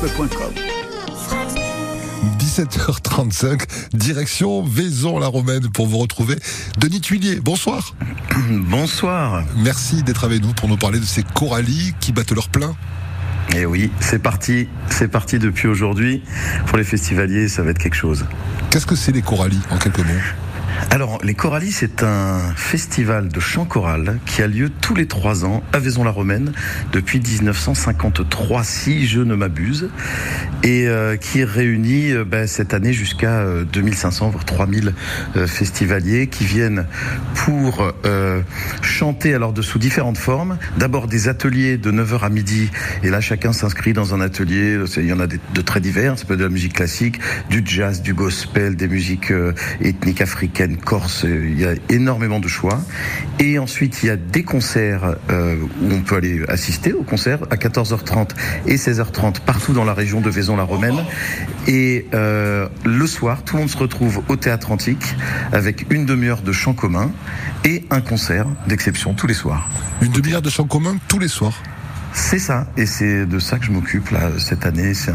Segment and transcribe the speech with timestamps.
[0.00, 0.54] francebleu.com.
[2.38, 3.62] 17h35,
[3.92, 6.36] direction Vaison-la-Romaine pour vous retrouver.
[6.78, 7.94] Denis Tuilier, bonsoir.
[8.50, 9.44] Bonsoir.
[9.56, 12.74] Merci d'être avec nous pour nous parler de ces corallies qui battent leur plein.
[13.52, 16.22] Et eh oui, c'est parti, c'est parti depuis aujourd'hui.
[16.66, 18.24] Pour les festivaliers, ça va être quelque chose.
[18.70, 20.49] Qu'est-ce que c'est les corallies en quelques mots?
[20.88, 25.44] Alors, les Corallis, c'est un festival de chant choral qui a lieu tous les trois
[25.44, 26.52] ans à Vaison-la-Romaine
[26.92, 29.90] depuis 1953, si je ne m'abuse,
[30.62, 34.94] et euh, qui réunit euh, ben, cette année jusqu'à 2500 euh, voire 3000
[35.46, 36.86] festivaliers qui viennent
[37.34, 37.92] pour
[38.82, 40.58] chanter alors de sous différentes formes.
[40.78, 42.70] D'abord des ateliers de 9h à midi,
[43.02, 44.78] et là chacun s'inscrit dans un atelier.
[44.96, 47.62] Il y en a de très divers, ça peut être de la musique classique, du
[47.64, 49.32] jazz, du gospel, des musiques
[49.80, 52.80] ethniques africaines Corse, il y a énormément de choix.
[53.38, 57.40] Et ensuite, il y a des concerts euh, où on peut aller assister aux concerts
[57.50, 58.30] à 14h30
[58.66, 61.04] et 16h30 partout dans la région de Vaison-la-Romaine.
[61.66, 65.16] Et euh, le soir, tout le monde se retrouve au Théâtre Antique
[65.52, 67.10] avec une demi-heure de chant commun
[67.64, 69.68] et un concert d'exception tous les soirs.
[70.02, 71.62] Une demi-heure de chant commun tous les soirs
[72.12, 74.94] c'est ça, et c'est de ça que je m'occupe là cette année.
[74.94, 75.12] C'est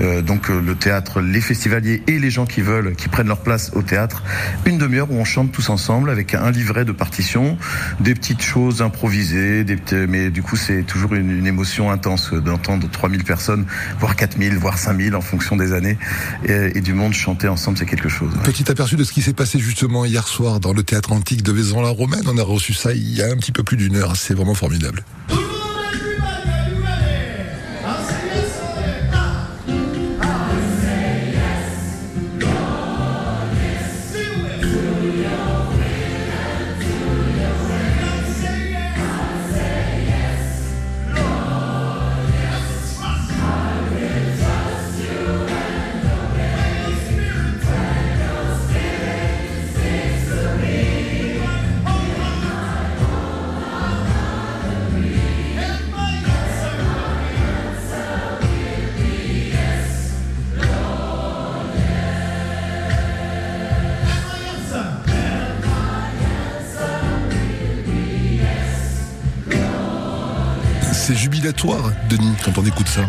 [0.00, 3.42] euh, donc euh, le théâtre, les festivaliers et les gens qui veulent, qui prennent leur
[3.42, 4.22] place au théâtre,
[4.66, 7.56] une demi-heure où on chante tous ensemble avec un livret de partitions,
[8.00, 13.24] des petites choses improvisées, des mais du coup c'est toujours une, émotion intense d'entendre 3000
[13.24, 13.66] personnes,
[13.98, 15.98] voire 4000, voire 5000 en fonction des années
[16.44, 18.32] et, et du monde chanter ensemble, c'est quelque chose.
[18.44, 21.52] Petit aperçu de ce qui s'est passé justement hier soir dans le théâtre antique de
[21.52, 22.22] Vaison-la-Romaine.
[22.26, 24.16] On a reçu ça il y a un petit peu plus d'une heure.
[24.16, 25.04] C'est vraiment formidable.
[71.02, 73.00] C'est jubilatoire, Denis, quand on écoute ça.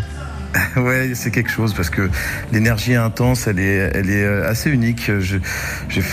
[0.76, 2.10] Ouais, c'est quelque chose parce que
[2.52, 5.10] l'énergie intense, elle est, elle est euh, assez unique.
[5.20, 5.38] Je,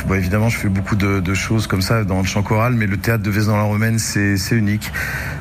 [0.08, 2.98] bon, évidemment, je fais beaucoup de, choses comme ça dans le chant choral, mais le
[2.98, 4.92] théâtre de Vaison-la-Romaine, c'est unique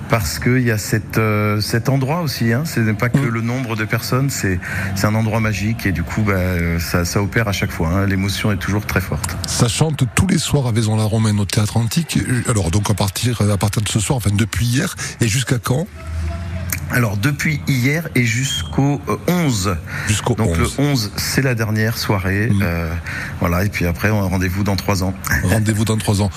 [0.08, 2.54] parce qu'il y a cette, euh, cet endroit aussi.
[2.54, 2.62] Hein.
[2.64, 4.58] Ce n'est pas que le nombre de personnes, c'est
[5.02, 7.88] un endroit magique et du coup, bah, ça, ça opère à chaque fois.
[7.88, 8.06] Hein.
[8.06, 9.36] L'émotion est toujours très forte.
[9.46, 12.18] Ça chante tous les soirs à Vaison-la-Romaine au théâtre antique.
[12.48, 15.86] Alors donc à partir, à partir de ce soir, enfin depuis hier et jusqu'à quand?
[16.90, 19.68] Alors depuis hier et jusqu'au 11.
[19.68, 19.74] Euh,
[20.08, 22.50] jusqu'au Donc le 11, c'est la dernière soirée.
[22.62, 22.92] Euh,
[23.40, 25.14] voilà, et puis après, on a rendez-vous dans trois ans.
[25.44, 26.30] Rendez-vous dans trois ans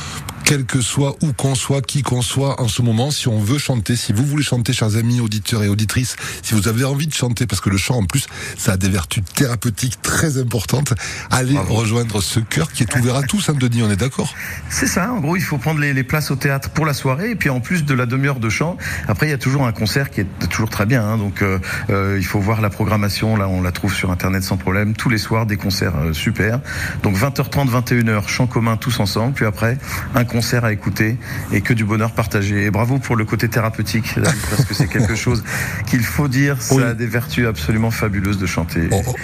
[0.45, 3.57] quel que soit où qu'on soit, qui qu'on soit en ce moment, si on veut
[3.57, 7.13] chanter, si vous voulez chanter, chers amis auditeurs et auditrices, si vous avez envie de
[7.13, 8.27] chanter, parce que le chant en plus,
[8.57, 10.93] ça a des vertus thérapeutiques très importantes,
[11.31, 14.33] allez rejoindre ce chœur qui est ouvert à tous, hein, Denis, on est d'accord?
[14.69, 17.35] C'est ça, en gros, il faut prendre les, places au théâtre pour la soirée, et
[17.35, 18.77] puis en plus de la demi-heure de chant,
[19.07, 21.59] après il y a toujours un concert qui est toujours très bien, hein, donc euh,
[21.89, 25.09] euh, il faut voir la programmation, là on la trouve sur internet sans problème, tous
[25.09, 26.59] les soirs des concerts euh, super,
[27.01, 29.77] donc 20h30, 21h, chant commun tous ensemble, puis après
[30.13, 30.32] un concert
[30.63, 31.17] à écouter
[31.51, 32.65] et que du bonheur partagé.
[32.65, 34.15] Et bravo pour le côté thérapeutique,
[34.49, 35.43] parce que c'est quelque chose
[35.87, 38.87] qu'il faut dire, ça a des vertus absolument fabuleuses de chanter.
[38.91, 39.15] Oh, oh.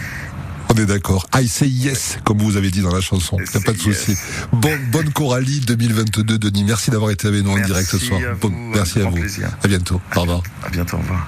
[0.72, 1.28] On est d'accord.
[1.36, 3.38] I say yes, comme vous avez dit dans la chanson.
[3.40, 4.16] Il pas de souci.
[4.54, 6.64] Bon, bonne Coralie 2022, Denis.
[6.64, 8.20] Merci d'avoir été avec nous en direct ce soir.
[8.74, 9.18] merci à vous.
[9.64, 10.00] À bientôt.
[10.16, 10.44] au revoir.
[10.64, 10.98] À bientôt.
[10.98, 11.28] Au revoir.